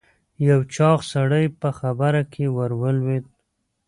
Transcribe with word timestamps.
یو 0.47 0.59
چاغ 0.75 0.99
سړی 1.13 1.45
په 1.61 1.69
خبره 1.79 2.21
کې 2.33 2.45
ور 2.55 2.71
ولوېد. 2.81 3.25